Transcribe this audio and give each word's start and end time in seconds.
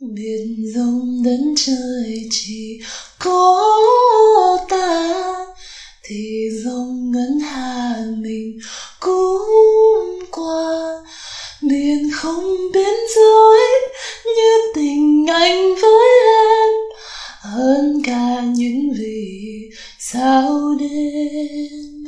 biển 0.00 0.72
rộng 0.74 1.22
đất 1.24 1.54
trời 1.56 2.28
chỉ 2.30 2.80
có 3.18 4.58
ta, 4.68 5.12
thì 6.04 6.48
dòng 6.64 7.10
ngân 7.10 7.38
hà 7.38 7.96
mình 8.22 8.58
cũng 9.00 9.48
qua. 10.30 10.92
Biển 11.62 12.10
không 12.12 12.44
biên 12.72 12.94
giới 13.16 13.60
như 14.24 14.72
tình 14.74 15.26
anh 15.28 15.74
với 15.82 16.08
em, 16.34 16.70
hơn 17.40 18.02
cả 18.04 18.42
những 18.54 18.92
vì 18.98 19.60
sao 19.98 20.74
đêm. 20.78 22.04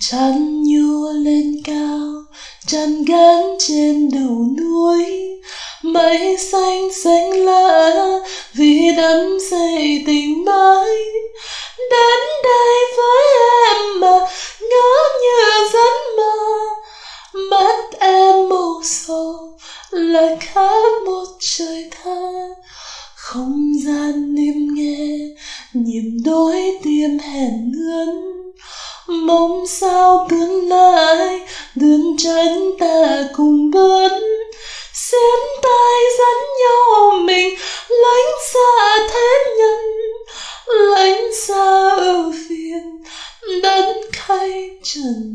Chăn 0.00 0.62
nhua 0.62 1.12
lên 1.12 1.52
cao 1.64 2.10
tràn 2.66 3.04
gắn 3.04 3.56
trên 3.58 4.10
đầu 4.10 4.46
núi 4.58 5.09
mây 6.00 6.36
xanh 6.36 6.92
xanh 7.04 7.30
lá, 7.30 7.90
vì 8.54 8.90
đắm 8.96 9.38
say 9.50 10.04
tình 10.06 10.44
mãi. 10.44 10.96
Đến 11.90 12.20
đây 12.44 12.76
với 12.96 13.24
em 13.68 14.00
mà, 14.00 14.18
ngỡ 14.60 14.92
như 15.22 15.68
giấc 15.72 15.94
mơ. 16.16 16.32
Mắt 17.50 18.00
em 18.00 18.48
màu 18.48 18.82
sầu 18.84 19.58
là 19.90 20.36
khát 20.40 21.02
một 21.06 21.26
trời 21.40 21.90
thơ 21.90 22.48
không 23.16 23.72
gian 23.84 24.34
im 24.36 24.74
nghe 24.74 25.18
nhịp 25.72 26.10
đôi 26.24 26.78
tim 26.82 27.18
hẹn 27.18 27.72
ước 27.74 28.30
mong 29.06 29.66
sao 29.66 30.26
tương 30.30 30.68
lai, 30.68 31.40
đường 31.74 32.16
tránh 32.18 32.70
ta 32.78 33.24
cùng 33.36 33.70
bước. 33.70 33.89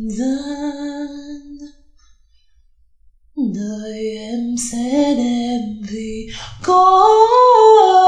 Gian. 0.09 1.57
Đời 3.55 4.17
em 4.17 4.55
sẽ 4.71 5.15
đem 5.17 5.61
vì 5.91 6.27
có 6.63 7.15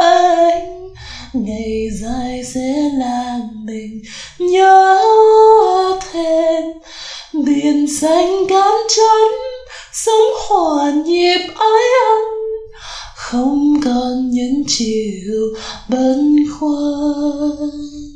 anh. 0.01 0.89
Ngày 1.33 1.89
dài 2.01 2.43
sẽ 2.43 2.89
làm 2.93 3.65
mình 3.65 4.01
nhớ 4.39 5.03
thêm. 6.11 6.63
Biển 7.45 7.87
xanh 8.01 8.45
cán 8.49 8.75
chắn 8.95 9.31
sống 9.93 10.33
hòa 10.47 10.91
nhịp 10.91 11.47
ái 11.55 11.83
ân. 12.09 12.27
Không 13.15 13.81
còn 13.85 14.29
những 14.29 14.63
chiều 14.67 15.53
băn 15.89 16.35
khoăn 16.59 18.06